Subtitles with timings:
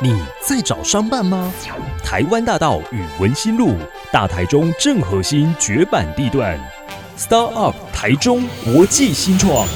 [0.00, 1.52] 你在找商办吗？
[2.04, 3.74] 台湾大道与文心路，
[4.12, 6.56] 大台中正核心绝版地段
[7.18, 9.66] ，Star Up 台中国际新创，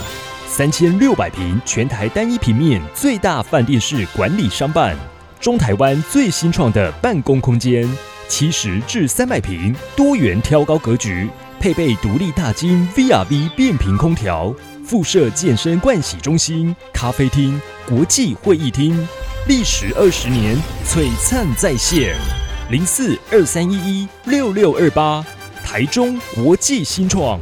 [0.47, 4.97] 三千六百平全台单一平面最大饭店式管理商办，
[5.41, 7.85] 中台湾最新创的办公空间，
[8.29, 11.29] 七十至三百平多元挑高格局，
[11.59, 14.55] 配备独立大金 VRV 变频空调，
[14.87, 18.97] 附设健身盥洗中心、咖啡厅、国际会议厅。
[19.49, 20.57] 历时二十年，
[20.87, 22.15] 璀璨再现。
[22.71, 25.25] 零四二三一一六六二八，
[25.65, 27.41] 台中国际新创。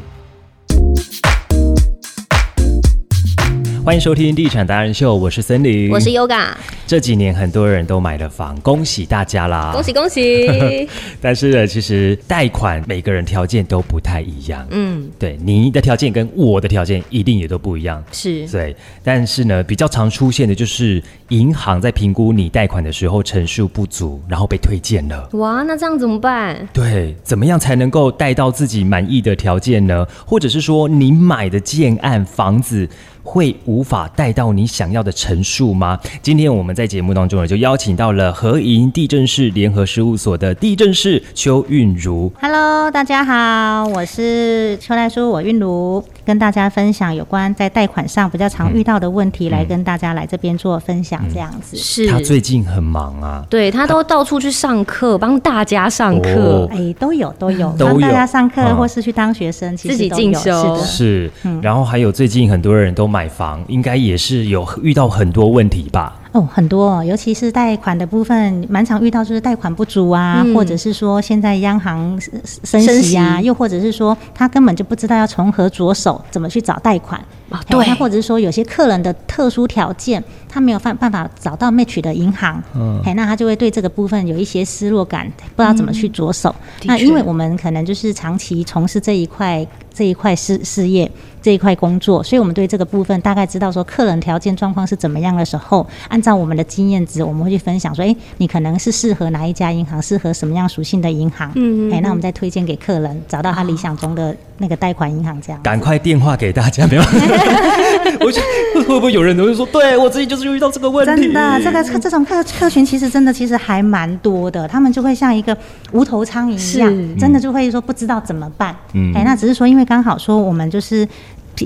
[3.85, 6.55] 欢迎收听《地产达人秀》，我是森林，我是 Yoga。
[6.91, 9.71] 这几年很多人都买了房，恭喜大家啦！
[9.73, 10.89] 恭喜恭喜！
[11.23, 14.67] 但是呢，其实贷款每个人条件都不太一样。
[14.71, 18.03] 嗯，对，你的条件跟我的条件一定也都不一样。
[18.11, 18.75] 是，对。
[19.05, 25.29] 但是呢，比较常出现的就是银行在评估你贷款的时候陈述不足，然后被推荐了。
[25.35, 26.69] 哇，那这样怎么办？
[26.73, 30.05] 对，怎么样才能够贷到自己满意的条件呢？
[30.27, 32.89] 或者是说，你买的建案房子？
[33.23, 36.01] 会无法贷到你想要的陈述吗？
[36.23, 42.33] 今天我们在节目当中呢，就邀请到了合营地震室联合事务所的地震室邱韵如。
[42.41, 51.21] Hello，大家好，我是邱大叔，我韵如，跟大家分享有关在贷款上比较常遇到的问题，来跟大家来这边做分享。
[51.35, 52.09] 这样子，是。
[52.09, 60.75] 他最近很忙啊，对他都到处去上课，帮大家上课，哎，都有都有，帮大家上课，或是去当学生，自己进修。
[60.83, 63.11] 是，然后还有最近很多人都。
[63.11, 66.17] 买房应该也是有遇到很多问题吧？
[66.31, 72.17] 哦，很多，尤其是贷款的部分，蛮常遇到就是贷款不足啊，或者是说现在央行
[72.63, 77.63] 升息啊，又或者是说他根本就不知道要从何着手，怎么去找贷款啊？
[77.69, 86.55] 对，或者是说有些客人的特殊条件，他没有办办法找到 match 的银行，嗯，那他就会对这个部分有一些失落感，不知道怎么去着手。
[86.85, 91.11] 那因为我们可能就是长期从事这一块这一块事事业。
[91.43, 105.59] 这一块工作，所以我们对这个部分大概知道说客人条件状况是怎么样的时候，按照我们的经验值，我们会去分享说，哎，你可能是适合哪一家银行，适合什么样属性的银行，嗯，哎，那我们再推荐给客人，找到他理想中的那个贷款银行，这样。
[105.63, 107.03] 赶快电话给大家，没有？
[108.21, 108.41] 我觉
[108.75, 111.23] 得会不会有人都会说，对我自己就是遇到这个问题。
[111.23, 115.57] 真的，这个客这种客客群其实真的其实还蛮多的，他们就会像一个
[115.93, 118.75] 无头苍蝇一样，真的就会说不知道怎么办。
[118.95, 121.07] 嗯，哎，那只是说因为刚好说我们就是。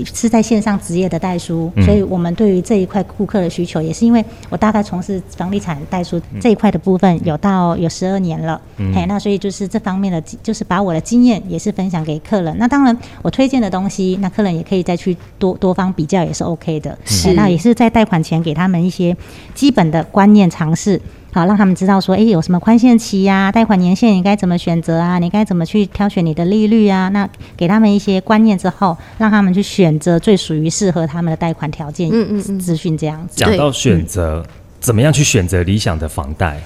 [0.03, 8.59] 是在线上职业的代书，所以我们对于这一块顾客的需求，也是因为我大概从事房地产代书这一块的部分有到有十二年了，
[8.93, 12.55] 哎，那所以就是这方面的，就是把我的经验也是分享给客人。
[12.57, 16.97] 那当然我推荐的东西，那客人也可以再去多多方比较，也是 OK 的。
[17.05, 19.15] 是，那也是在贷款前给他们一些
[19.53, 20.99] 基本的观念尝试。
[21.35, 23.51] 好，让他们知道说，哎，有什么宽限期呀？
[23.51, 25.19] 贷款年限你该怎么选择啊？
[25.19, 27.09] 你该怎么去挑选你的利率啊？
[27.09, 32.09] 那给他们一些观念之后，让他们去选择最属于适合他们的贷款条件。
[32.09, 33.33] 嗯嗯，资讯这样子。
[33.35, 34.45] 讲到选择，
[34.79, 36.57] 怎么样去选择理想的房贷？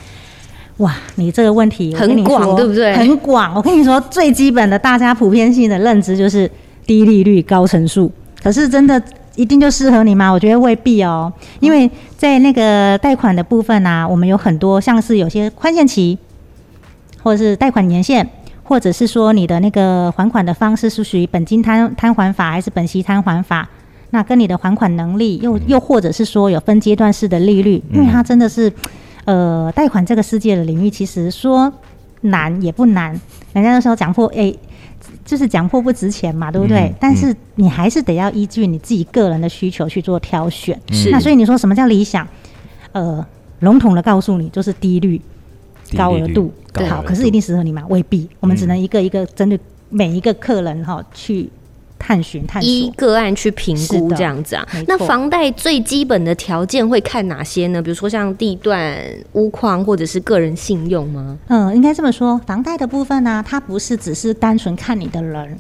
[0.78, 2.96] 哇，你这个问题很广，对不对？
[2.96, 3.56] 很广。
[3.56, 6.48] 我跟你说，最基本的，大家普遍性的认知就是
[6.86, 8.12] 低利率、高成数。
[8.44, 9.02] 可是真的。
[9.40, 10.30] 一定就适合你吗？
[10.30, 16.18] 我觉得未必哦，因为在那个贷款的部分啊，我们有很多像是有些宽限期，
[17.24, 18.28] 或者是贷款年限，
[18.64, 23.70] 或者是说你的那个还款的方式是属于本金摊摊还法还是本息摊还法，
[24.10, 28.70] 那跟你的还款能力，又又或者是说有分阶段式的利率，因为它真的是，
[29.24, 31.72] 呃，贷款这个世界的领域，其实说
[32.24, 33.18] 难也不难，
[33.54, 34.60] 人家那时候讲破诶。
[35.26, 36.94] 就是讲破不值钱嘛，对不对？
[37.00, 40.80] 但是你还是得要依据你自己个人的需求去做挑选。
[40.92, 41.10] 是。
[41.12, 42.28] 那所以你说什么叫理想？
[42.92, 43.26] 呃，
[43.60, 45.22] 笼统的告诉你，就是低率、
[45.96, 46.52] 高额度。
[46.88, 47.84] 好，可是一定适合你吗？
[47.90, 48.28] 未必。
[48.40, 49.60] 我们只能一个一个针对
[49.90, 51.50] 每一个客人哈去。
[52.10, 54.68] 探寻、探索，依个案去评估这样子啊。
[54.88, 57.80] 那房贷最基本的条件会看哪些呢？
[57.80, 59.00] 比如说像地段、
[59.34, 61.38] 屋况或者是个人信用吗？
[61.50, 65.56] 嗯，应该这么说，房贷的部分呢，它不是只是单纯看你的人，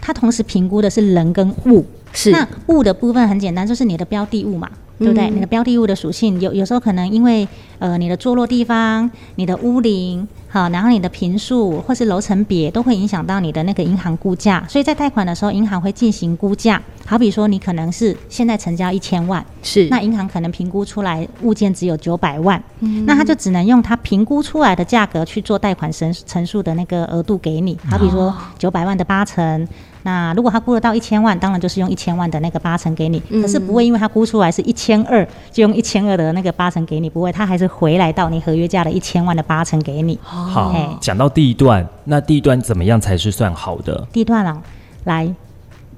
[0.00, 1.84] 它同时评估的是人跟物。
[2.12, 2.30] 是。
[2.30, 4.70] 那物的部分很简单，就是你的标的物嘛，
[5.00, 5.28] 对不对？
[5.30, 7.48] 你的标的物的属性，有有时候可能因为
[7.80, 10.28] 呃你的坐落地方、你的屋龄。
[10.52, 16.82] 好，然后你的平数或是楼层别都会影响到你的那个银行估价，所以在贷款的时候，银行会进行估价。
[17.06, 22.60] 好比说，你可能是现在成交一千万，是那银行可能评估出来物件只有九百万，
[23.06, 27.78] 那他就只能用他评估出来的价格去做贷款申陈述的那个额度给你。
[27.88, 29.68] 好比说九百万的八成。
[30.02, 40.18] 那如果他估得到一千万，当然就是用一千万的那个八成给你，可是不会因为他估出来是一千二，就用一千二的那个八成给你，不会，他还是回来到你合约价的一千万的八成给你。
[40.22, 44.06] 好，讲到地段，那地段怎么样才是算好的？
[44.12, 44.62] 地段啊，
[45.04, 45.34] 来，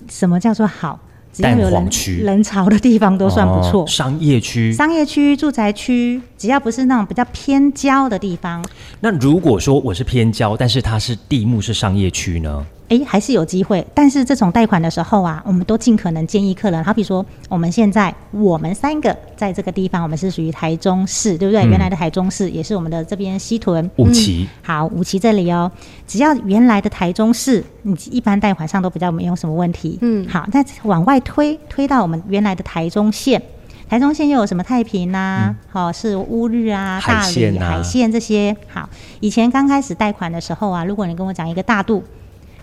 [0.09, 0.99] 什么叫做好？
[1.33, 1.89] 只要有人
[2.23, 3.87] 人潮的地方都算不错。
[3.87, 8.63] 商业区、商业区、住宅区，只要不是那种比较偏郊的地方。
[9.01, 12.67] 那如果说我是偏郊，但是它是地目是商业区呢？
[12.93, 21.65] 哎，还是有机会，但是这种贷款的时候啊，我们都尽可能建议客人，好比说我们现在我们三个在这个地方，我们是属于台中市，对不对？
[21.65, 25.73] 原来的台中市也是我们的这边西屯五期，好五期这里哦，
[26.07, 29.99] 只要原来的台中市，你一般贷款上都比较没有什么问题。
[30.03, 33.41] 嗯，好，那往外推，推到我们原来的台中县，
[33.89, 35.57] 台中县又有什么太平呐？
[35.71, 38.55] 好，是乌日啊、大理、海线这些。
[38.69, 38.87] 好，
[39.21, 42.05] 以前刚开始贷款的时候啊，如果你跟我讲一个大度。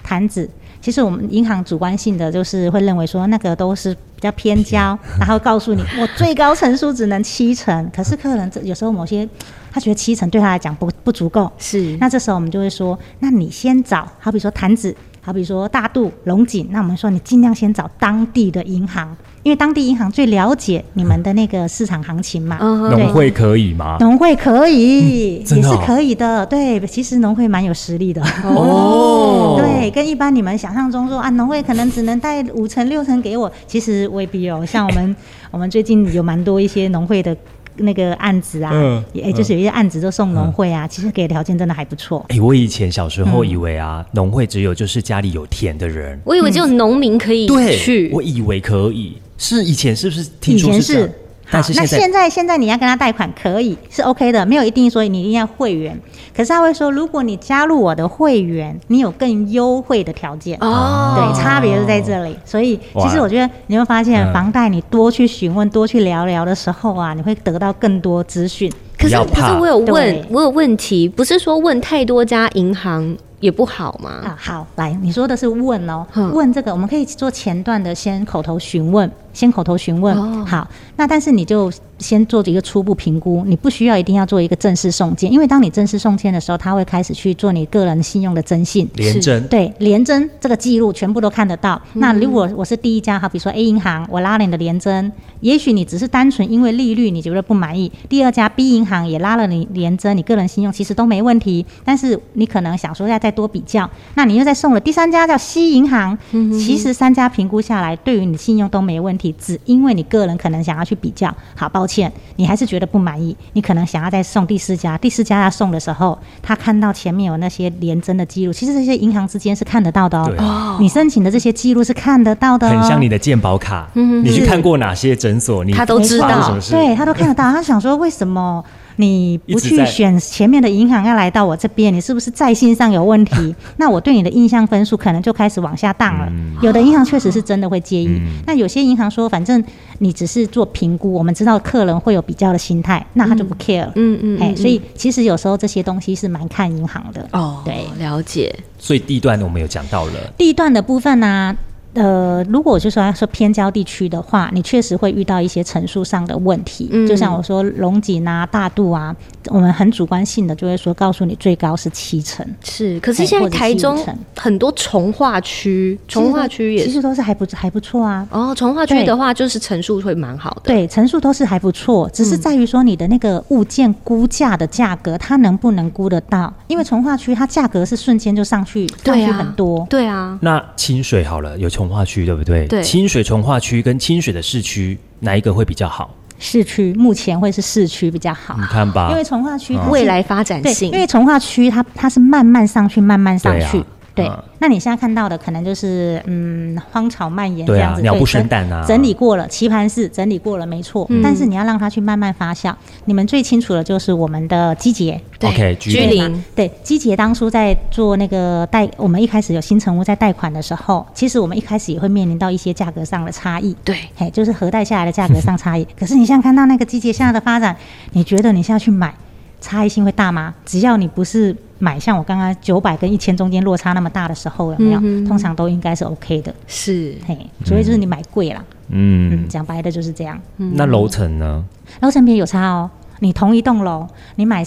[0.09, 0.49] 盘子，
[0.81, 9.29] 其实我们银行主观性的就是会认为说那个都是比较偏交，然后告诉你 我最高层数只能七成，可是客人这有时候某些
[9.71, 14.95] 他觉得七成对他来讲不不足够，是，那这时候我们就会说，那你先找，好比说坛子。
[15.29, 22.57] 好比说大度龙井，那我们说你尽量先找当地的银行，因为当地银行最了解你们的那个市场行情嘛。
[22.57, 23.97] 农会可以吗？
[23.99, 26.43] 农会可以，也是可以的。
[26.47, 28.23] 对，其实农会蛮有实力的。
[28.43, 34.65] 哦， 对，跟一般你们想象中说啊，农会可能只能贷五成六成给我，其实未必哦。
[34.65, 35.15] 像我们，
[35.51, 37.37] 我们最近有蛮多一些农会的。
[37.79, 42.25] 那个案子啊，也就是有一些案子都送农会啊，其实给的条件真的还不错。
[42.29, 47.47] 哎，我以前小时候以为啊，农会只有就是家里有田的人，我以为只有农民可以
[47.77, 50.29] 去，我以为可以，是以前是不是？
[50.45, 51.11] 以前是。
[51.51, 55.99] 好，那现在现在你要跟他贷款可以是 OK 的，没有一定说你一定要会员。
[56.35, 61.15] 可是他会说，如果你加入我的会员，你有更优惠的条件哦。
[61.15, 62.37] 对，差别是在这里。
[62.45, 68.71] 所以其实我觉得你会发现，房贷你多去询问、多去聊聊的时候啊，你会得到更多资讯。
[68.97, 74.21] 可是可是我有问，我有问题，不是说问太多家银行也不好吗？
[74.23, 79.09] 啊，好，来，你说的是问哦，问这个我们可以做前段的先口头询问。
[79.33, 91.81] 先口头询问，好，那但是你就先做一个初步评估，你不需要一定要做一个正式送件，因为当你正式送件的时候，他会开始去做你个人信用的征信，连征，对，连征这个记录全部都看得到。
[91.93, 95.11] 那如果我是第一家，好比如说 A 银行，我拉了你的连征，
[95.41, 109.18] 也许你只是单纯因为利率你觉得不满意，第二家 B 银行也拉了你连征，你个人信用其实都没问题，但是你可能想说要再多比较，那你又再送了第三家叫 C 银行，其实三家评估下来，对于你的信用都没问题。
[109.37, 120.77] 只因为你个人可能想要去比较，好抱歉，你还是觉得不满意，你可能想要再送第四家，第四家要送的时候，他看到前面有那些连征的记录，其实这些银行之间是看得到的哦。
[120.79, 127.51] 你申请的这些记录是看得到的，很像你的健保卡，你去看过哪些诊所，你他都知道，对他都看得到。
[127.51, 128.63] 他想说为什么？
[128.99, 133.55] 你不去选前面的银行，要来到我这边，你是不是在信上有问题？
[133.77, 136.29] 那我对你的印象分数可能就开始往下荡了。
[136.61, 139.63] 有的银行确实是真的会介意，那有些银行说，反正
[139.99, 143.89] 你只是做评估，我们知道客人会有比较的心态，那他就不 care。
[143.95, 147.25] 嗯嗯，哎，所以其实有时候这些东西是蛮看银行的。
[147.31, 148.53] 哦，对，了解。
[148.77, 151.55] 所以地段我们有讲到了，地段的部分呢。
[151.93, 156.87] 呃，如果就说要说偏郊地区的话，你确实会遇到一些陈述上的问题。
[156.91, 159.15] 嗯，就像我说龙井啊、大肚啊，
[159.47, 162.45] 我们很主观性的就会说告诉你最高是七成。
[162.63, 163.97] 是，可是现在台中
[164.35, 168.27] 很多从化区，从化区也其实都是还不还不错啊。
[168.29, 170.61] 哦，从化区的话就是陈述会蛮好的。
[170.65, 176.53] 对，陈述都是还不错，只是在于说你的那个物件估价的价格，它能不能估得到？
[176.67, 179.85] 因为从化区它价格是瞬间就上去，上去很多。
[179.89, 180.37] 对啊。
[180.41, 182.67] 那清水好了，有从化区对不对？
[182.67, 186.13] 对，清水从化区跟清水的市区哪一个会比较好？
[186.37, 188.53] 市区目前会是市区比较好。
[188.59, 193.81] 你看吧，因为从化区未来发展性，因为从化区它它是慢慢上去，慢慢上去。
[194.15, 198.83] 对，那你现在看到的可能就是嗯，荒草蔓延这样子，鸟不生蛋啊。
[198.87, 201.09] 整理过了，棋盘式整理过了，没错。
[201.23, 202.73] 但是你要让它去慢慢发酵。
[203.05, 206.43] 你们最清楚的就是我们的基杰，OK，居林。
[206.55, 213.75] 对，基杰当初在做那个贷，我们一开始有新成屋在贷款的时候，其实我们一开始也会面临到一些价格上的差异。
[213.83, 215.87] 对，嘿，就是核贷下来的价格上差异。
[215.97, 217.75] 可是你现在看到那个基杰现在的发展，
[218.11, 219.13] 你觉得你现在去买？
[219.61, 220.53] 差异性会大吗？
[220.65, 224.99] 只要你不是买像我刚刚九百跟一千中间落差那么大的时候，有没有？
[225.27, 226.53] 通常都应该是 OK 的。
[226.67, 228.63] 是，嘿，所以就是你买贵了。
[228.89, 230.39] 嗯，讲白的就是这样。
[230.57, 231.63] 那楼层呢？
[232.01, 232.89] 楼层别有差哦。
[233.19, 234.65] 你同一栋楼，你买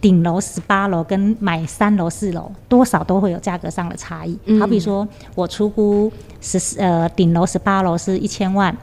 [0.00, 4.38] 顶楼十八楼跟买三楼四楼，多少都会有价格上的差异。
[4.60, 8.76] 好比说我出估十呃顶楼十八楼是一千万。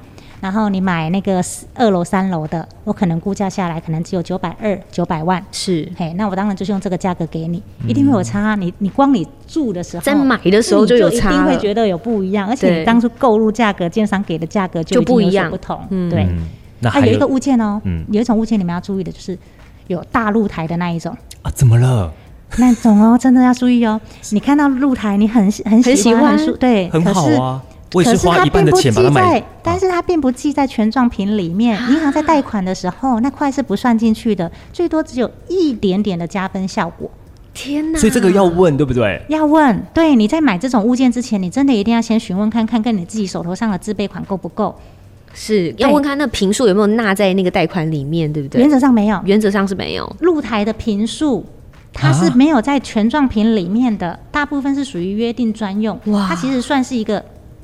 [0.44, 1.42] 然后你买那个
[1.74, 5.42] 二楼、三楼的，我可能估价下来可能只有九百二、九百万。
[5.54, 8.54] 是，嘿，那我当然就是用这个价格给你，一定会有差。
[8.56, 12.46] 你你光你住的时候，在买的时候就有差，一定会觉得有不一样。
[12.46, 15.80] 而且你当初购入价格，建商给的价格就不一样，不同。
[16.10, 16.28] 对，
[16.82, 17.82] 那还有一个物件哦，
[18.12, 19.38] 有一种物件你们要注意的，就是
[19.88, 22.12] 有大露台的那一种啊，怎么了？
[22.58, 24.02] 那种哦，真的要注意哦。
[24.32, 27.64] 你看到露台，你很很喜欢，对，很好啊。
[27.94, 31.78] 可是它并不记在，但是它并不记在权状品里面。
[31.92, 37.12] 银行在贷款的时候，那块是不算进去的，最多只有一点点的加分效果。
[37.54, 38.00] 天哪！
[38.00, 39.22] 所以这个要问对不对？
[39.30, 39.86] 要问。
[39.94, 44.76] 对，你在买这种物件之前，你真的一定要先询问看看，跟你自己手头上的自备款够不够。
[45.36, 48.62] 是要问看那平数有没有纳在那个贷款里面，对不对？
[48.62, 50.16] 原则上没有，原则上是没有。
[50.22, 51.46] 露台的平数，
[51.92, 56.00] 它是没有在权状品里面的，大部分是属于约定专用。
[56.06, 57.24] 哇，它其实算是一个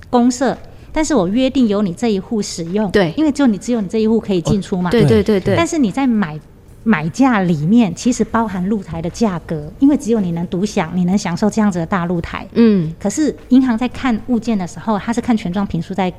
[0.10, 0.58] 公社。
[0.92, 5.56] 但是我约定由你这一户使用，对，因为只有你只有你这一户可以进出嘛，对对对对。
[5.56, 6.38] 但是你在买
[6.84, 12.46] 买价里面，其实包含露台的价格，因为只有你能独享，你能享受这样子的大露台。
[12.54, 12.92] 嗯。
[13.00, 16.12] 可是银行在看物件的时候，它是看权状平数在，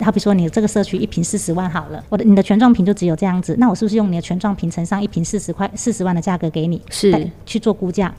[0.00, 8.14] 好比说你这个社区一平四十万好了，我的你的权状平就只有这样子，那我是不是用你的权状平乘上一平四十块四十万的价格给你，是去做估价？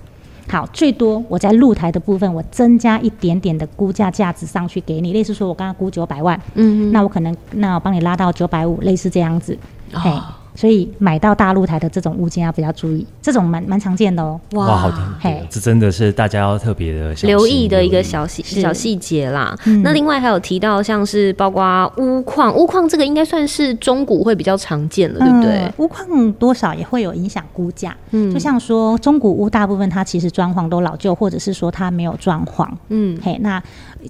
[0.49, 9.57] 好，最多我在露台的部分，我增加一点点的估价价值上去给你，类似说我刚刚估九百万，嗯，那我可能那我帮你拉到九百五，类似这样子，
[9.91, 10.11] 嘿。
[10.57, 14.41] 所以买到大露台的这种物件要比较注意，这种蛮蛮常见的哦。
[14.53, 19.55] 哇，好听，嘿，这真的是大家要特别的留意的一个小细小细节啦。
[19.83, 25.71] 那另外还有提到像是包括屋况，屋况这个应该算是中古会比较常见的，对不对？
[25.77, 27.95] 屋况多少也会有影响估价。
[28.09, 32.67] 嗯，就像说中古屋大部分它其实装潢都老旧，或者是说它没有装潢。
[32.89, 33.61] 嗯，嘿，那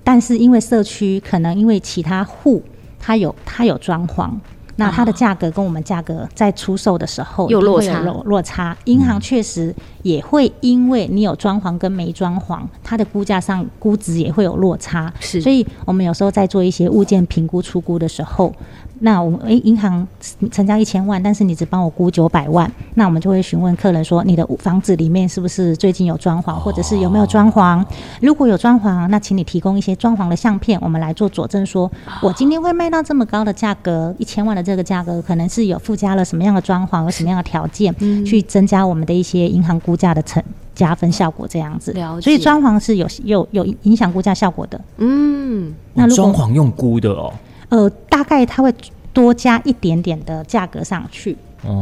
[0.02, 2.64] 但是因为社区可能因为其他户
[2.98, 4.30] 它有它有装潢。
[4.78, 8.78] 那它的价格跟我们价格在出售的时候有落差，落差。
[8.86, 15.14] 银行确实也会因为你有装潢跟没装潢，它的估价上估值也会有落差。
[15.20, 18.54] 是，所以我们有时候在做一些物件评估出估的时候。
[19.00, 20.08] 那我们诶，银行
[20.52, 27.86] 成交一千万，但是你只帮我估九百万，那我们就会询问客人说，你的房子里面是不是最近有装潢，或者是有没有装潢？
[28.22, 37.94] 如果有装潢，那请你提供一些装潢的相片，我们来做佐证，说我今天会卖到这么高的价格，一千万的这个价格，可能是有附加了什么样的装潢，有什么样的条件，
[38.26, 41.94] 去增加我们的一些银行估价的成加分效果，这样子。
[42.22, 44.80] 所以装潢是有有有影响估价效果的。
[44.98, 47.32] 嗯，那装潢用估的哦。
[47.70, 48.74] 呃，大概它会
[49.14, 51.38] 多加一点点的价格上去。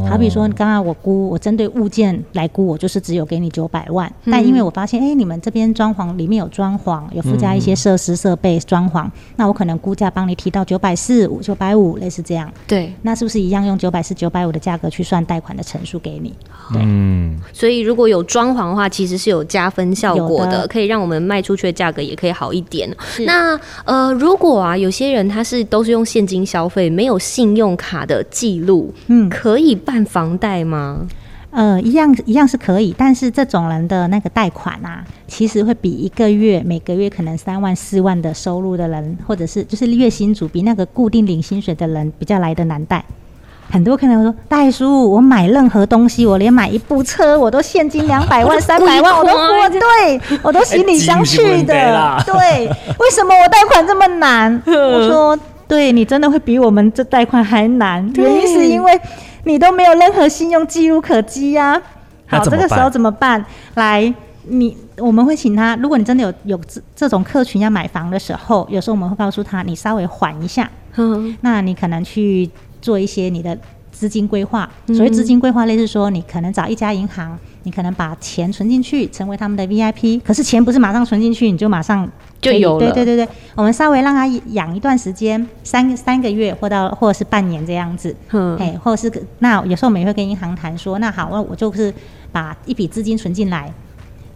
[0.08, 4.12] 好比说，刚刚我估，我针对物件来估，我就是只有给你九百万。
[4.24, 12.50] 但因为我发现，哎，你们这边装潢里面有装潢，有附加一些设施设备装潢，那我可能估价帮你提到九百四五、九百五，类似这样。
[12.66, 16.34] 对，那是不是一样用九百四、九百五的价格去算贷款的成数给你？
[16.72, 16.82] 对。
[17.52, 22.88] 所以如果有装潢的话，其实是有加分效果的，可以让我们卖出去的价格也可以好一点。
[23.20, 29.75] 那呃，如果啊，有些人他是都是用现金消费，没有信用卡的记录，嗯，可以。
[29.76, 31.06] 办房贷吗？
[31.52, 43.02] 呃，一样一样是可以，但是这种人的那个贷款啊，其实会比一个月每个月可能三万四万的收入的人，或者是就是月薪主比那个固定领薪水的人比较来的难贷。
[43.70, 52.22] 很多客人说，大叔，我买任何东西，我连买一部车，我都现金 两百万、三百万，我都付，对我都行李箱去的。
[52.26, 52.66] 对，
[52.98, 54.62] 为什么我贷款这么难？
[54.66, 55.38] 我说。
[55.68, 59.00] 对你真的会比我们这贷款还难，原因是因为
[59.44, 61.80] 你都没有任何信用记录可稽呀。
[62.26, 63.44] 好，这个时候怎么办？
[63.74, 64.12] 来，
[64.44, 70.70] 你我们会请他，如果你真的有有这这种客群要买房的时候，有时候我们会告诉他，你稍微缓一下。
[70.96, 73.56] 嗯，那你可能去做一些你的
[73.90, 74.68] 资金规划。
[74.88, 77.38] 所谓资金规划，类似说你可能找一家银行。
[77.64, 82.08] 你可能把钱存进去，成为他们的 VIP，可是钱不是马上存进去，你就马上
[82.40, 82.92] 就有了。
[82.92, 91.92] 对对对对，我们稍微让他养一段时间，三三个月或到或者是半年这样子，嗯，哎，或者是那有时候我们也会跟银行谈说，那好，那我就是
[92.32, 93.72] 把一笔资金存进来，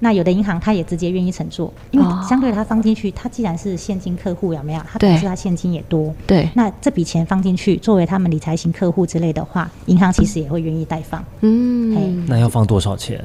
[0.00, 4.80] 那有的银行他也直接愿意承做，因为相对他放进去，他既然是现金客户，有没有？
[4.90, 6.14] 他表示他现金也多。
[6.26, 6.48] 对。
[6.54, 11.22] 那这笔钱放进去，作为他们理财型客户之类的话，银行其实也会愿意代放。
[11.42, 12.24] 嗯。
[12.26, 13.22] 那要放多少钱？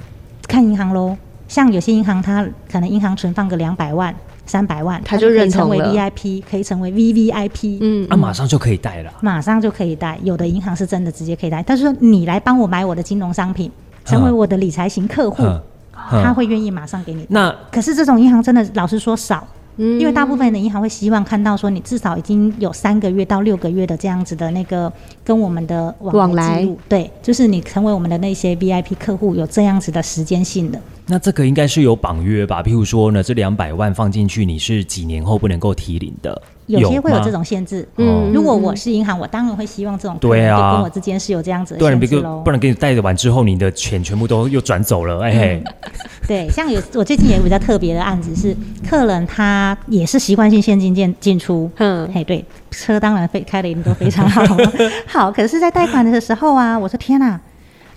[0.47, 1.17] 看银行喽。
[1.47, 4.13] 像有些银行，它可能银行存放个两百万、
[4.45, 7.77] 三百万，他就认成为 VIP，可以成为 VVIP。
[7.81, 8.07] 嗯。
[8.09, 9.11] 那马上就可以贷了。
[9.21, 11.63] 马上就可以贷，有的银行是真的直接可以贷。
[11.65, 13.71] 但是说你来帮我买我的金融商品，
[14.03, 15.43] 成为我的理财型客户。
[16.09, 17.25] 他会愿意马上给你。
[17.29, 19.47] 那可是这种银行真的老实说少，
[19.77, 24.91] 因为大部分的银行会希望看到说你至少已经有三个月到六个月的这样子的那个
[25.23, 30.79] 跟我们的往来记录，对，就是你成为我们的那些 VIP 客户有这样子的时间性的。
[31.07, 32.63] 那这个应该是有绑约吧？
[32.63, 36.41] 譬如说呢，这两百万放进去，你是几年后不能够提领的？
[36.65, 37.87] 有些会有这种限制。
[37.97, 42.41] 嗯，如果我是银行，我当然会希望这种对啊，跟我之间是有这样子的限制喽。
[42.43, 45.21] 不然给你贷完之后，你的钱全部都又转走了。
[45.21, 45.61] 哎，
[46.27, 48.55] 对，像有我最近也有比较特别的案子，是
[48.87, 51.69] 客人他也是习惯性现金进进出。
[51.77, 54.43] 嗯，嘿，对，车当然非开的也都非常好。
[55.07, 57.39] 好，可是，在贷款的时候啊，我说天哪，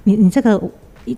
[0.04, 0.60] 你你这个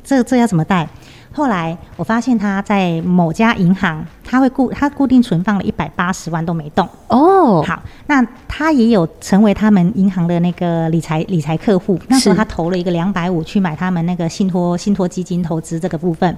[0.02, 0.88] 这这要怎么贷？
[1.32, 7.62] 后来我发现他在某家银行，他会固他固定存放了一百八十万都没动哦。
[7.62, 11.96] 好，那他也有成为他们银行的那个理财理财客户。
[12.08, 16.36] 那时候他投了一个两百五去买他们那个信托信托基金投资这个部分。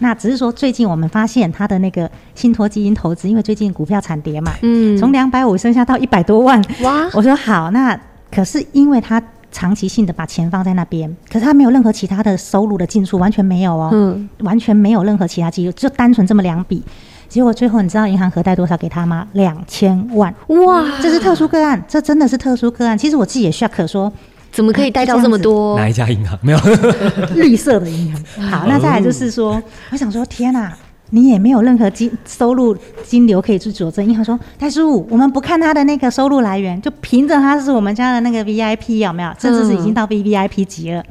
[0.00, 6.62] 那只是说最近我们发现他的那个信托基金投资，因为最近股票惨跌嘛，嗯，从两百五剩下到一百多万。
[6.82, 7.08] 哇！
[7.14, 7.98] 我说好，那
[8.30, 9.22] 可是因为他。
[9.56, 16.82] 长期性的把钱放在那边，可是他没有任何其他的收入的进出，完全没有哦，嗯，完全没有任何其他记录，就单纯这么两笔。
[17.26, 19.26] 结果最后你知道银行核贷多少给他吗？
[19.32, 20.32] 两千万！
[20.48, 22.98] 哇，这是特殊个案，这真的是特殊个案。
[22.98, 24.12] 其实我自己也 shock，说
[24.52, 25.78] 怎么可以贷到这么多？
[25.78, 26.58] 哪一家银行没有？
[27.34, 28.50] 绿色的银行。
[28.50, 30.70] 好，那再来就是说，我想说，天哪！
[31.10, 34.04] 你也没有任何金收入金流可以去佐证。
[34.04, 39.30] 银行说：“戴叔，我们不看他的那个收入来源，就凭着他是我们家的那个 VIP 有没有？
[39.38, 41.04] 甚至是已经到 VVIP 级了，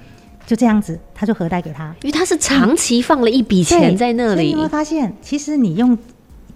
[0.46, 1.96] 就这样子，他就核贷给他。
[2.02, 4.48] 因为他是长期放了一笔钱在那里。
[4.48, 5.98] 你会发现，其实你用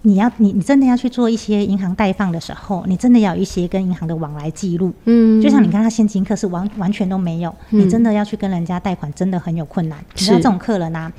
[0.02, 4.92] 你要你你真的要去做一些银行贷放的时候，你真的要有一些跟银行的往来记录。
[5.06, 9.98] 嗯，就像你看他现金客是完完全都没有，你真的要去跟人家贷款，真的很有困难。
[10.14, 11.10] 你知道这种客人啊。”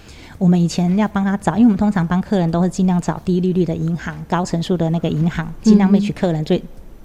[0.42, 6.60] 我们以前要帮他找，因为我们通常帮客人都是尽量找低利率的银行、高成数的那个银行，尽量 match 客人最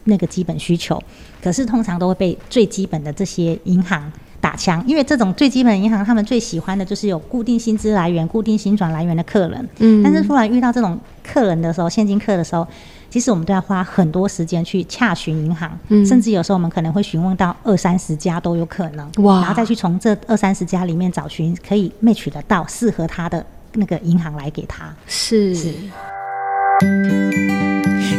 [0.05, 0.99] 那个基本需求。
[1.43, 9.69] 可是通常都会被最基本的这些银行打枪，因为这种最基本的银行，他们最喜欢的就是有固定薪资来源、固定薪转来源的客人。
[9.81, 12.67] 嗯，但是突然遇到这种客人的时候，现金客的时候。
[13.17, 15.71] 其实我们都要花很多时间去洽询银行，
[16.05, 24.95] 甚至有时候我们可能会询问到二三十家都有可能，然后再去从这二三十家里面找寻可以 match 得到适合他的那个银行来给他。
[25.07, 25.73] 是是。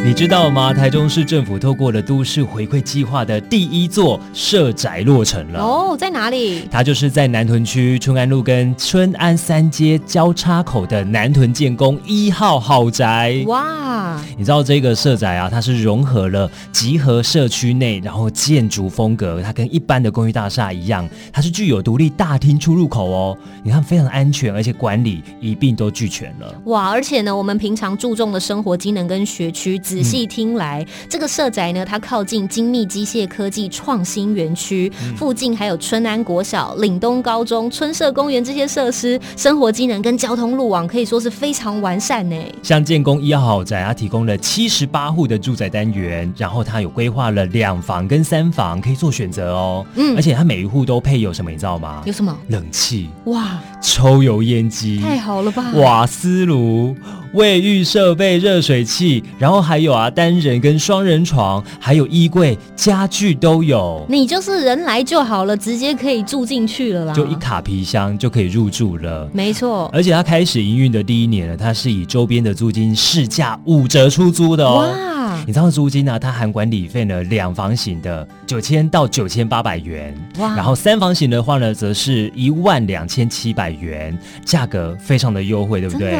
[0.04, 0.72] 你知道吗？
[0.72, 6.62] 台中市政府透过了都市回馈计划的第一座社宅落成了哦，在哪里？
[6.70, 13.44] 它就是在南屯区春安路跟春安三街交叉口的南屯建工一号豪宅。
[13.46, 14.18] 哇！
[14.36, 23.36] 你知道这个社宅啊，它是融合了集合社区内，然后建筑风格，它跟一般的公寓大厦一样，它是具有独立大厅出入口哦。
[23.62, 26.54] 你看非常安全，而且管理一并都俱全了。
[26.64, 26.88] 哇！
[26.88, 42.36] 而且呢，我们平常注重的生活机能跟学区仔细听来，这个社宅呢，它靠近精密机械科技创新园区，附近还有春安国小、岭东高中、春社公园这些设施，生活机能跟交通路网可以说是非常完善呢。
[42.62, 49.86] 像建工一号豪宅，它提供了七十八户的住宅单元，然后它有规划了两房跟三房可以做选择哦。
[49.94, 52.02] 嗯，而且它每一户都配有什么，你知道吗？
[52.04, 52.38] 有什么？
[52.48, 55.72] 冷气哇，抽油烟机，太好了吧？
[55.74, 56.96] 瓦斯炉。
[57.34, 64.02] 卫浴设备、热水器，然后还有啊，单人跟双人床，还有衣柜、家具都有。
[64.08, 67.12] 你就是人来就好了，直接可以住进去了啦。
[67.12, 69.28] 就一卡皮箱就可以入住了。
[69.30, 74.88] 没错，而且它开始营运的第一年呢，它是以周边的租金市价五折出租的哦。
[74.90, 75.17] 哇！
[75.48, 76.18] 你知道租金呢？
[76.18, 80.14] 它含管理费呢，两房型的九千到九千八百元。
[80.40, 80.54] 哇！
[80.54, 86.14] 然后三房型的话呢，则是一万两千七百元，价格非常的优惠，对不对？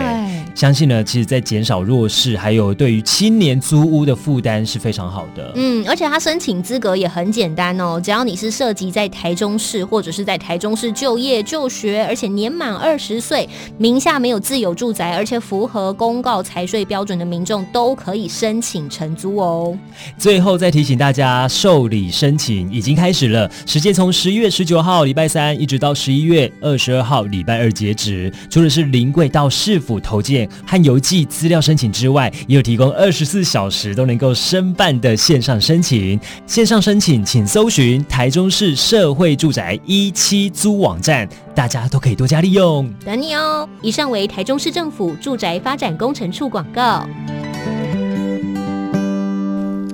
[0.54, 1.04] 相信呢。
[1.04, 5.52] 其实，在减少弱势，还有对于青年租屋的负担是非常好的。
[5.56, 19.76] 嗯，而且它申请资格也很简单哦，只要你是涉及在台中市或者是在台中市就业就学，而且年满二十岁，名下没有自有住宅，而且符合公告财税标准的民众，都可以申请承租哦。
[20.16, 28.32] 最后再提醒大家，受理申请已经开始了，时间从十一月十九号礼拜三一直到十一月二十二号礼拜二截止。
[28.48, 36.18] 除了是临柜到市府投件和邮寄资料申请之外，也有提供二十四小时都能够申办的线上申请。
[36.46, 42.88] 线上申请请搜寻台中市社会住宅一期租网站，大家都可以多加利用。
[43.04, 43.68] 等你哦！
[43.82, 47.06] 以上为台中市政府住宅发展工程处广告。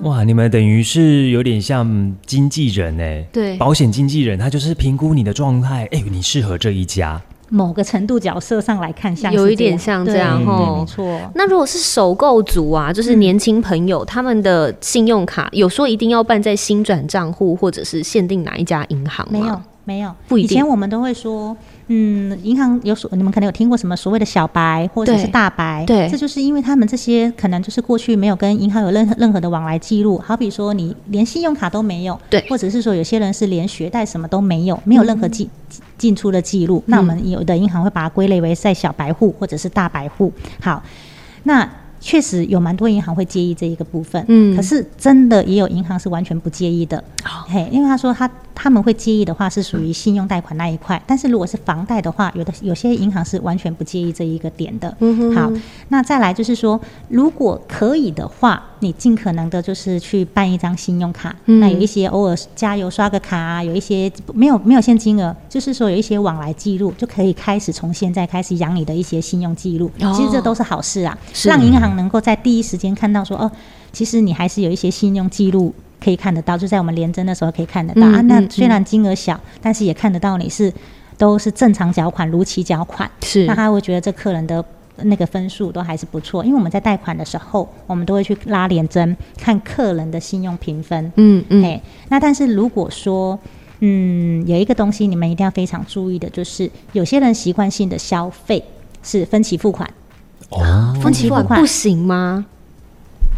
[0.05, 7.21] 哇，你们等于是有点像经纪人哎，对，保险经纪人，他就是评估你的状态，哎，你适合这一家。
[7.49, 11.21] 某个程度角色上来看，像有一点像这样哈，没错。
[11.35, 20.51] 那如果是首购族啊，就是年轻朋友，他们的信用卡有说一定要办在新转账户，或者是限定哪一家银行没有，没有，不一定。
[20.51, 21.57] 以前我们都会说。
[21.89, 35.47] 嗯，银行有所，你们可能有听过什么所谓的小白或者是大白，对，这就是因为他们这些可能就是过去没有跟银行有任何任何的往来记录，好比说你连信用卡都没有，对，或者是说有些人是连学贷什么都没有，没有任何进
[35.99, 40.33] 进出的记录，那我们有的银行会把它归类为在小白户或者是大白户。
[40.63, 40.83] 好，
[41.43, 41.71] 那。
[42.05, 47.03] 确实有蛮多银行会介意这一个部分，嗯，可是真的也有银行是完全不介意的，
[47.49, 54.95] 嘿，因为他说他他们会介意的话是属于信用贷款那一块，但是如果是房贷的话，有的有些银行是完全不介意这一个点的。
[55.01, 55.35] 嗯哼。
[55.35, 55.51] 好，
[55.89, 71.94] 那再来就是说，如果可以的话，你尽可能的就是去办一张信用卡，那有一些偶尔加油刷个卡啊，有一些没有没有现金额，就是说有一些往来记录，就可以开始从现在开始养你的一些信用记录，其实这都是好事啊，让银行。
[71.95, 73.51] 能够在第一时间看到说哦，
[73.93, 78.21] 其实你还是有一些信用记录可以看得到，就在我们连征的时候可以看得到啊。
[78.23, 80.73] 那虽然金额小，但是也看得到你是
[81.17, 83.11] 都是正常缴款、如期缴款。
[83.23, 84.65] 是，那他会觉得这客人的
[84.99, 91.13] 那个分数都还是不错，因为我们在贷款的时候，我们都会去拉连征看客人的信用评分。
[91.17, 91.65] 嗯嗯。
[91.65, 91.81] 哎，
[92.11, 93.39] 那但是如果说
[93.81, 98.63] 嗯有一个东西你们一定要非常注意的，就是有些人习惯性的消费
[99.03, 99.89] 是分期付款。
[100.51, 102.47] 哦，分期付款不行吗？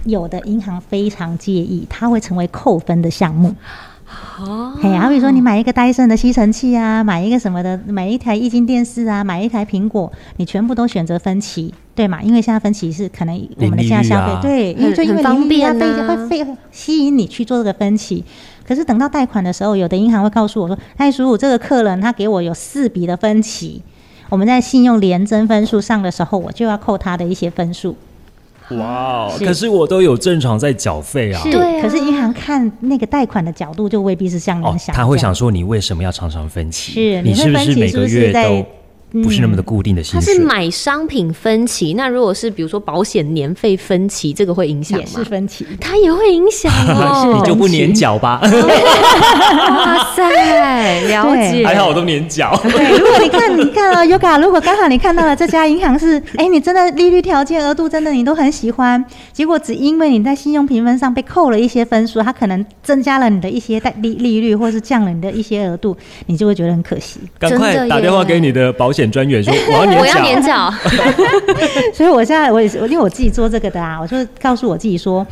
[0.04, 3.54] 有的银行非常介意，它会成为扣分的项目。
[4.38, 12.22] 哦，嘿，好比说你买一个戴森的吸尘器啊，买一个什么的，买一台液晶电视啊，买一台苹果，你全部都选择分期，对嘛？
[12.22, 18.24] 因为现在分期是可能我们的现在消费，对，因为就因为方便啊，会费吸引你去做这个分期。
[18.64, 23.82] 可是等到贷款的时候，有的银行会告诉我说：“哎，叔叔，这个客人他给我有四笔的分期。”
[24.28, 27.96] 我们在信用连增分数上的时候，我就要扣他的一些分数。
[28.70, 31.40] 哇，可是我都有正常在缴费啊。
[31.44, 34.94] 对，可是银行看那个贷款的角度，就未必是像您想。
[34.94, 36.92] 他会想说，你为什么要常常分期？
[36.92, 38.66] 是你是不是每个月都？
[39.22, 41.94] 不是那么的固定的薪水，它是买商品分期。
[41.94, 45.04] 那如果是比如说保险年费分期，这个会影响吗？
[45.06, 47.34] 也是分期，它也会影响哦。
[47.40, 48.40] 你就不年缴吧？
[48.42, 51.64] 哇塞，了解。
[51.64, 52.58] 还好我都年缴。
[52.62, 59.02] 对，如果你看，你看啊，Yoga，如果刚好你看到了这家银行是，哎，你真的利率条件、额度真的你都很喜欢，
[59.32, 67.20] 结果只因为你在信用评分上被扣了一些分数，它可能增加了你的一些贷利利率，或是降了你的一些额度，你就会觉得很可惜。
[67.38, 69.05] 赶快打电话给你的保险。
[69.10, 70.72] 专员说： “我要年缴，
[71.94, 75.26] 所以我现在我也是，因为我自己做这个的啊，我就告诉我自己说。”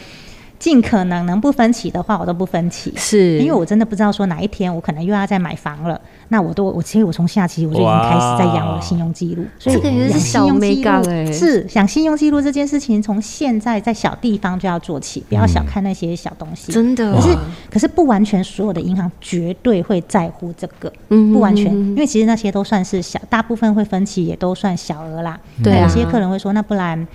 [0.65, 17.13] 尽可能能不分期的话，我都不分期，是因为我真的不知道说哪一天我可能又要再买房了，那我都我其实我从下期我就已经开始在养我的信用记录，所以养信用记录是想信用记录这件事情，从现在在小地方就要做起，不要小看那些小东西，真的。
[17.13, 17.37] 可是
[17.73, 25.39] 可是不完全所有的银行绝对会在乎这个，嗯，不完全，因为其实那些都算是小，大部分会分期也都算小额啦。
[25.63, 27.07] 对啊，有些客人会说，那不然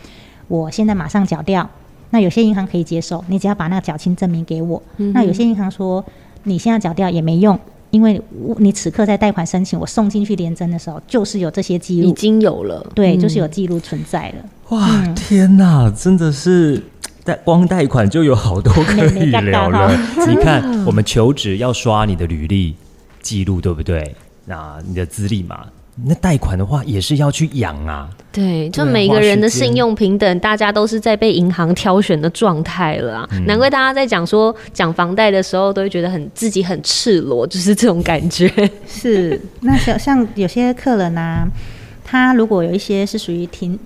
[0.47, 1.67] 我现在马上缴掉。
[2.11, 4.81] 那有些银行可以接受，你只要把那个缴清证明给我。
[5.13, 6.03] 那有些银行说，
[6.43, 7.59] 你现在缴掉也没用，
[7.91, 8.19] 因为
[8.57, 14.35] 你此刻在贷款申请，我送进去联征的时候，就是有这些记录，已经有了，对，就是有记录存在了。
[14.69, 16.81] 哇，天哪，真的是
[17.23, 19.95] 贷光贷款就有好多可以聊了。
[20.27, 22.75] 你看，我们求职要刷你的履历
[23.21, 24.15] 记录，对不对？
[24.45, 25.65] 那你的资历嘛。
[26.05, 38.49] 那贷款的话也是要去养啊，对，就每个人的信用平等，大家都是在被银行挑选的状态了啊，难怪大家在讲说讲房贷的时候都会觉得很自己很赤裸，就是这种感觉。
[38.87, 41.47] 是， 那像像有些客人啊，
[42.03, 43.77] 他如果有一些是属于停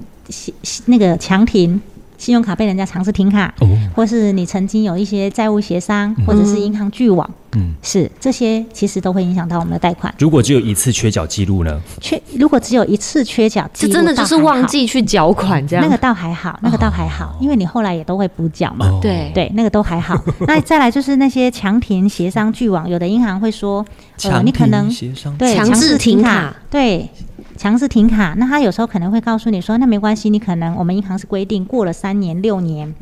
[0.86, 1.82] 那个强停
[2.24, 3.54] 信用卡被人家强制停卡，
[3.94, 10.14] 或是你曾经有一些债务协商，或者是银行拒网，嗯，是这些其实都会影响到我们的贷款。
[10.18, 11.82] 如果只有一次缺缴记录呢？
[12.00, 15.84] 缺如果只有一次缺缴，这真的就是忘记去缴款这样。
[15.84, 18.98] 那个倒还好，那个倒还好，因为你后来也都会补缴嘛。
[19.02, 20.18] 对对，那个都还好。
[20.48, 23.86] 那再来就是那些强停协商拒网，有的银行会说，
[24.24, 24.90] 呃，你可能
[25.38, 27.10] 对强制停卡，对。
[27.58, 32.94] 强制停卡，那他有时候可能会告诉你说，那没关系，你可能我们银行是规定过了三年、六年，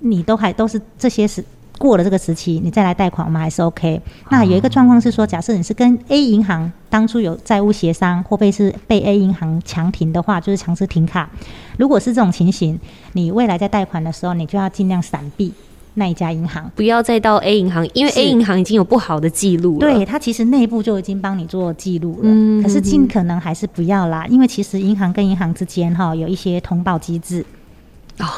[0.00, 1.44] 你都还都是这些时
[1.78, 4.00] 过了这个时期，你再来贷款，我们还是 OK。
[4.30, 11.28] 那有一个状况是说，假设你是跟 A 银行当初有债务协商，或被是被 A 银行强停的话，就是强制停卡。
[11.76, 12.78] 如果是这种情形，
[13.14, 15.52] 你未来在贷款的时候，你就要尽量闪避。
[15.94, 19.80] 那一家银行不要再到 A 银行，因为 A 银行已经有不好的记录了。
[19.80, 22.20] 对，它其实内部就已经帮你做记录了。
[22.24, 27.44] 嗯，可是尽可能还是不要啦，因为其实银行跟银行之间哈有一些通报机制。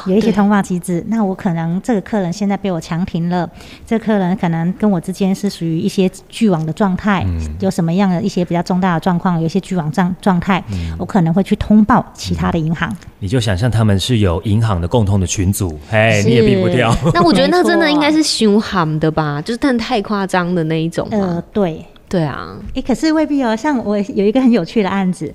[0.07, 3.47] 有一些通话机制，那我可能这个客人现在被我强停了，
[3.85, 7.25] 这客人可能跟我之间是属于一些拒网的状态，
[7.59, 10.63] 有什么样的一些比较重大的状况，有一些拒网状状态，
[10.97, 12.95] 我可能会去通报其他的银行。
[13.19, 16.95] 你就想象他们是有银行的共同的群组，哎，你也避不掉。
[17.13, 21.07] 那我觉得那真的应该是凶悍的吧，就是但太夸张的那一种。
[21.11, 23.55] 呃，对，对啊，哎，可是未必哦。
[23.55, 25.33] 像我有一个很有趣的案子。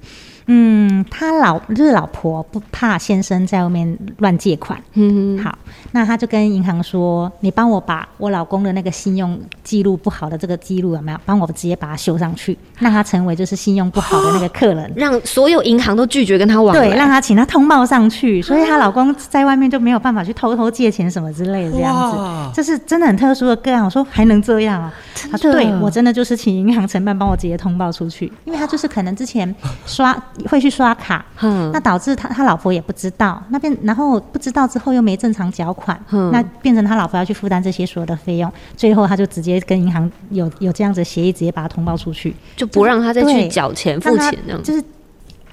[0.53, 4.83] 嗯，他老就是老婆不怕先生在外面乱借款。
[4.95, 5.57] 嗯，好，
[5.93, 11.19] 那他就跟银行说：“你帮我把我老公的那个信用记录不好的这个记录有没有？
[11.25, 22.19] 帮我直接把它修上去，让他成为就是信用不好的那个客人， 让所有银行都拒绝跟他往来，对，让他请他通报上去，所以她老公在外面就没有办法去偷偷借钱什么之类的这样子。
[22.53, 23.85] 这是真的很特殊的个案。
[23.85, 24.93] 我说还能这样啊？
[25.31, 29.55] 他说：对我真的就是请银行承办帮我直接通报出去，因为他就是可能之前
[29.87, 30.21] 刷。
[30.49, 31.25] 会去刷卡，
[31.73, 35.99] 那导致他他老婆也不知道那边，然后不知道之后又没正常缴款，
[36.33, 44.83] 那变成他老婆要去负担这些所有的费用，最后他就直接跟银行有有这样子协议，直接把他通报出去，就不让他再去缴钱付钱那样，就是。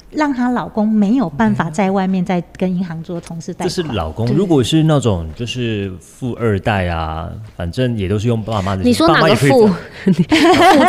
[0.10, 3.70] 让她老公没有办法在外面再跟银行做同事贷款。
[3.70, 8.84] 这是老公，如果是那种就是富二代啊，反正也都是用爸妈的。
[8.84, 9.68] 你说哪个富？
[10.08, 10.14] 负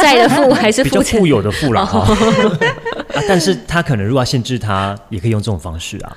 [0.00, 2.06] 债的富还是比较富有的富了哈？
[3.26, 6.16] 但是他可能如果要限制他，也可以用这种方式啊。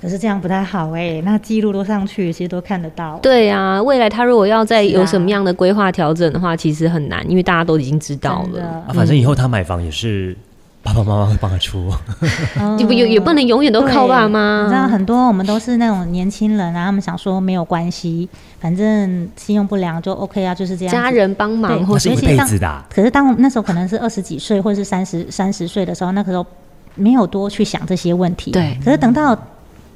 [0.00, 3.18] 可是这样不太好哎，那记录都上去，其实都看得到。
[3.22, 8.84] 对啊，未来他如果要再有什么样的规划调整的话，其实很难，因为大家都已经知道了。
[8.86, 10.36] 啊，反正以后他买房也是。
[10.82, 11.90] 爸爸妈妈会帮他出，
[12.76, 14.64] 也不也也不能永远都靠爸妈。
[14.64, 18.28] 你知道很多我们都是那种年轻人啊，他们想说没有关系，
[18.64, 20.94] 反正信用不良就 OK 啊，就是这样。
[20.94, 22.82] 家人帮忙，或是一辈子的。
[22.88, 26.46] 可是当那时候可能是二十几岁或者是三十三十岁的时候，那个时候
[26.94, 28.52] 没有多去想这些问题。
[28.52, 28.74] 对。
[28.82, 29.38] 可是等到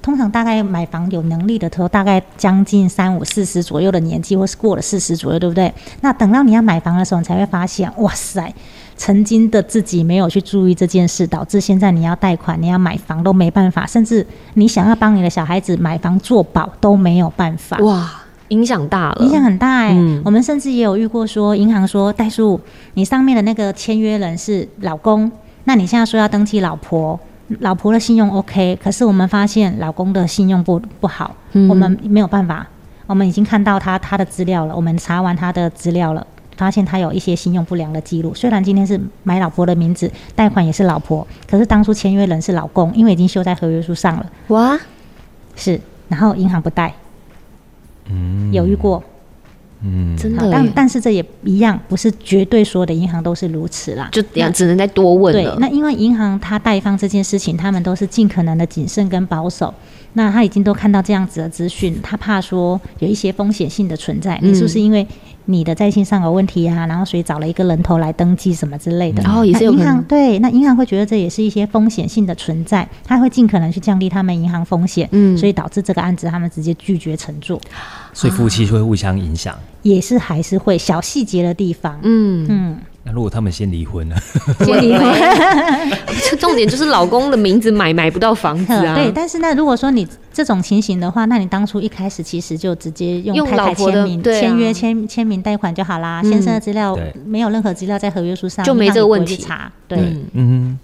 [0.03, 5.73] 通常大概买房有能力的时候，大概将近三五四十左右的年纪，或是过了四十左右，对不对？
[6.03, 8.53] 那等到你要买房的时候，你才会发现，哇塞！
[8.99, 17.79] 曾经的自己没有去注意这件事，导致现在你要贷款、你要买房都没办法，甚至你想要帮你的小孩子买房做保都没有办法。
[17.79, 18.11] 哇，
[18.49, 19.97] 影响大了，影响很大哎。
[20.25, 22.61] 我们甚至也有遇过说，银行说代数，
[22.95, 25.31] 你上面的那个签约人是老公，
[25.65, 27.19] 那你现在说要登记老婆，
[27.61, 31.35] 老婆的信用 OK，可是我们发现老公的信用不不好，
[31.69, 32.67] 我们没有办法，
[33.07, 36.27] 我们已经看到他他的资料了，我们查完他的资料了。
[36.57, 44.27] 发现他有一些信用不良的记录，虽然今天是买老婆的名字，贷款也是老婆，可是当初签约人是老公，因为已经修在合约书上了。
[44.49, 44.77] 哇，
[45.55, 46.93] 是，然后银行不贷，
[48.11, 49.03] 嗯，犹豫过，
[49.83, 55.53] 嗯，真的，但但是这也一样，不是绝对所有的银行都是如此啦，就这样，只能再多问了。
[55.53, 59.73] 对，那因为银行他贷方这件事情，他们都是尽可能的谨慎跟保守。
[60.15, 65.07] 那他已经都看到这样子的资讯，他怕说有一些风险性的存在，你是不是因为
[65.51, 66.87] 你的在线上有问题啊？
[66.87, 69.23] 然后所以找了一个人头来登记什么之类的。
[69.23, 77.59] 然后也是银行对，那银行会觉得这也是一些风险性的存在，他会尽可能去降低他们银行风险，嗯，所以导致这个案子他们直接拒绝乘坐。
[78.13, 82.79] 所以夫妻会互相影响，也是还是会小细节的地方，嗯嗯。
[83.09, 84.17] 那如果他们先离婚呢，
[84.67, 85.03] 先离婚，
[86.39, 88.95] 重点就是老公的名字买买不到房子啊。
[89.01, 96.23] 对，但是那如果说你这种情形的话，那你当初一开始其实就直接用太太签名签约签签名贷款就好啦。
[96.23, 99.39] 先生的资料没有任何资料在合约书上，就没这个问题。
[99.39, 99.99] 查对，
[100.35, 100.79] 嗯。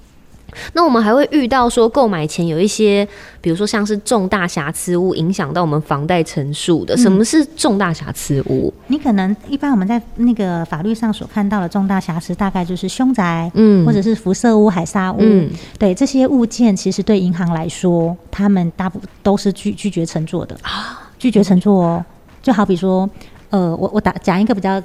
[0.73, 3.07] 那我们还会遇到说购买前有一些，
[3.41, 6.97] 比如说像是重大瑕疵物影响到我们房贷陈述的。
[6.97, 8.73] 什么是重大瑕疵物？
[8.89, 22.05] 你可能一般我们在那个法律上所看到的重大瑕疵，大概就是凶宅，嗯，或者是辐射屋、海沙屋，嗯，对这些物件，其实对银行来说，他们大部都是拒拒绝乘坐的啊，拒绝乘坐哦。
[22.43, 23.09] 就好比说，
[23.51, 24.83] 呃，我我打讲一个比较，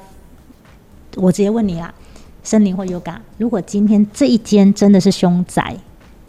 [1.16, 1.94] 我直接问你啦。
[2.44, 5.76] 森林或 Yoga，如果今天这一间真的是凶宅，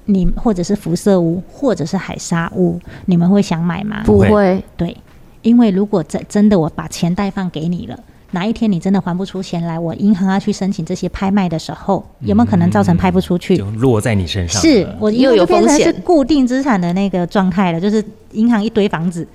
[0.07, 4.03] 你或者是辐射屋，或者是海沙屋，你们会想买吗？
[4.05, 4.63] 不会。
[4.77, 4.97] 对，
[5.43, 7.99] 因为如果真真的我把钱贷放给你了，
[8.33, 13.57] 哪一天你真的还不出钱来，我银行要去申请这些拍卖的时候，有没有可能造成拍不出去？
[13.57, 14.61] 就落在你身上。
[14.61, 19.27] 是我又有风险，是固定资产的那个状态了，就是银行一堆房子，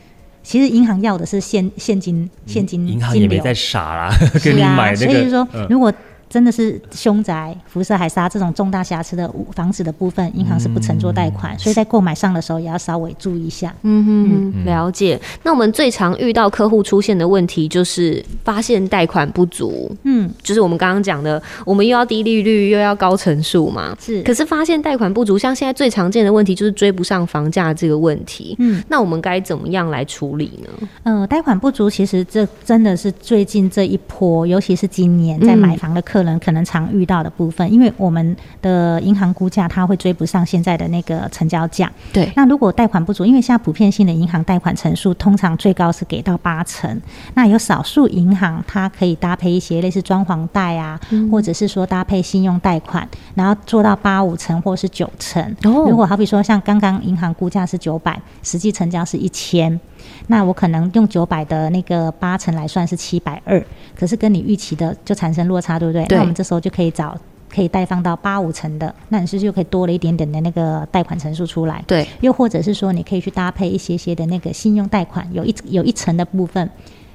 [0.43, 2.88] 其实银行要的是现现金现金。
[2.88, 5.13] 银行也没在傻啦， 给你买那个。
[5.13, 5.91] 所以说，如果
[6.29, 13.73] 真的是凶宅、辐射、海沙这种重大瑕疵的房子的部分，银行是不承做贷款，所以在购买上的时候也要稍微注意一下。
[13.83, 15.19] 嗯哼，了解。
[15.43, 19.89] 那我们最常遇到客户出现的问题就是发现贷款不足。
[20.03, 23.95] 嗯，就是我们刚刚讲的，我们又要低利率又要高成数嘛。
[24.01, 24.21] 是。
[24.23, 28.55] 可是发现贷款不足，像现在最常见的问题就是追不上房价这个问题。
[28.59, 30.88] 嗯，那我们该怎么样来处理呢？
[31.03, 36.14] 呃，贷款不足其实这真的是最近这一波，尤其是今年在买房的客。
[36.23, 41.91] 人可能常遇到的部分，因为我们的银行估价它会追不上现在的那个成交价。
[42.13, 47.01] 对，那如果贷款不足，因为现在普遍性的银行贷款成数通常最高是给到八成，
[47.34, 50.99] 那有少数银行它可以搭配一些类似装潢贷啊，
[51.32, 55.43] 或者是说搭配信用贷款，然后做到八五成或是九成。
[55.63, 59.80] 哦，如果好比说像刚刚银行估价是九百，实际成交是一千。
[60.28, 63.63] 那我可能用九百的那个八成来算是七百二，
[63.96, 66.06] 可是跟你预期的就产生落差，对不对？
[66.10, 67.18] 那我们这时候就可以找
[67.50, 71.84] 可以贷放到八五成的，那你是不是就可以多了一点点的那个贷款成数出来？
[71.88, 72.08] 对。
[72.22, 76.70] 又或者是说，你可以去搭配一些些的那个信用贷款，有一有一层的部分，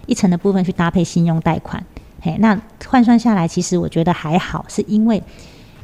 [0.06, 1.84] 一层的部分去搭配信用贷款。
[2.20, 5.22] 嘿，那换算下来，其实我觉得还好，是因为。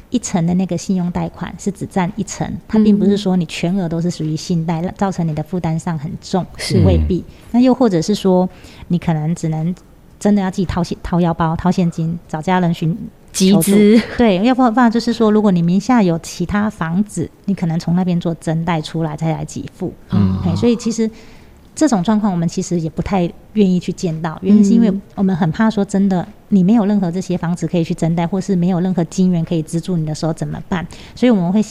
[0.09, 7.23] 一层的那个信用贷款是只占一层，它并不是说你全额都是属于信贷，造成你的负担上很重，是未必。
[7.51, 8.47] 那又或者是说，
[8.87, 9.73] 你可能只能
[10.19, 12.97] 真的要自己掏现掏腰包、掏现金，找家人寻
[13.31, 14.01] 集资。
[14.17, 19.93] 对，要不然就是说，如果你名下有其他房子，你可能从那边做增贷出来再来给付。
[20.11, 21.09] 嗯，所以其实。
[21.79, 30.85] 这种状况我们其实也不太愿意去见到，原因是因为我们很怕说真的，你没有任何这些房子可以去增贷，或是没有任何金源可以资助你的时候怎么办？
[31.15, 31.63] 所以我们会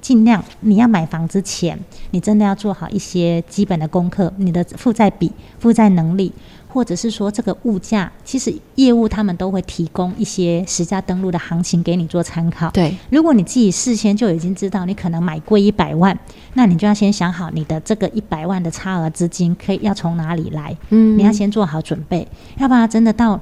[0.00, 1.78] 尽量，你要买房之前，
[2.10, 6.32] 你真的要做好一些基本的功课，你的负债比、负债能力。
[6.68, 12.68] 或者是说这个物价，其实业务他们都会提供一些实价登录的行情给你做参考。
[12.68, 16.18] 对，如果你自己事先就已经知道你可能买贵一百万，
[16.52, 20.76] 那你就要先想好你的这个一百万的差额资金可以要从哪里来。
[20.90, 23.40] 嗯，你要先做好准备，要不然真的到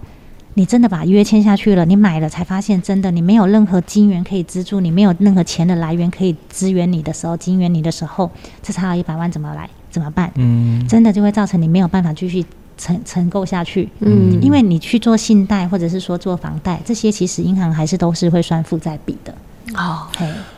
[0.54, 8.30] 你真的把约签下去了，你买了才发现真的你没有任何金源可以资助，你没有任何钱的来源可以支援你的时候，金援你的时候，
[8.62, 9.68] 这差了一百万怎么来？
[9.90, 10.32] 怎么办？
[10.36, 12.44] 嗯，真的就会造成你没有办法继续。
[12.76, 19.32] 承承购下去，嗯，因为你去做信贷或者是说做房贷，这些其实银行还是都是会算负债比的。
[19.76, 20.08] 哦，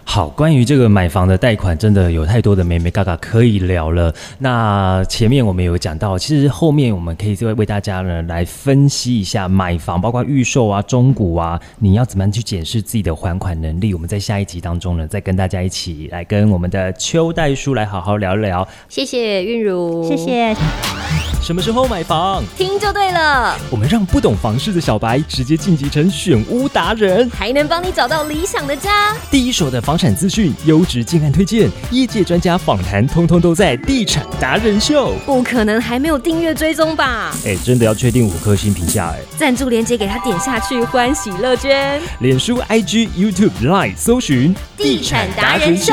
[0.08, 4.14] 好，关于这个买房的贷款，真的有太多的美美嘎嘎可以聊了。
[4.38, 13.92] 那前面我们有讲到，其实后面我们可以再为大家呢来分析一下买房，包括预售啊、中古啊，你要怎么样去检视自己的还款能力。
[13.92, 18.66] 我们在下一集当中呢，再跟大家一起来跟我们的邱代书来好好聊聊。
[18.88, 20.56] 谢谢韵如，谢谢。
[21.42, 22.42] 什么时候买房？
[22.56, 23.56] 听就对了。
[23.70, 29.14] 我们让不懂房事的小白直接晋级成选屋达人，还能帮你找到理想的家。
[29.30, 35.14] 第一手的房产资讯、优质建案推荐、业界专家访谈，通通都在《地产达人秀》。
[35.24, 37.32] 不可能还没有订阅追踪吧？
[37.44, 39.20] 哎，真的要确定五颗星评价哎。
[39.38, 42.00] 赞助链接给他点下去，欢喜乐捐。
[42.20, 45.92] 脸书、IG、YouTube、Line 搜寻《地产达人秀》。